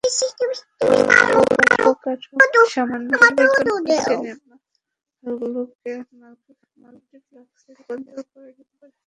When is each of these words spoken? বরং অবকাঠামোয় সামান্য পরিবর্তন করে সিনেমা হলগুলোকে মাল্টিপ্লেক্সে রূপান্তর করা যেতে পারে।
বরং 0.81 1.47
অবকাঠামোয় 1.81 2.67
সামান্য 2.75 3.09
পরিবর্তন 3.21 3.65
করে 3.77 3.95
সিনেমা 4.07 4.55
হলগুলোকে 5.23 5.93
মাল্টিপ্লেক্সে 6.81 7.71
রূপান্তর 7.77 8.23
করা 8.31 8.49
যেতে 8.57 8.73
পারে। 8.79 8.93